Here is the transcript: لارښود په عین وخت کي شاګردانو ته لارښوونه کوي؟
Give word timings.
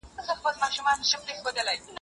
لارښود 0.25 0.55
په 0.61 0.67
عین 0.71 0.81
وخت 0.85 1.01
کي 1.01 1.07
شاګردانو 1.09 1.51
ته 1.55 1.61
لارښوونه 1.67 1.73
کوي؟ 1.83 1.89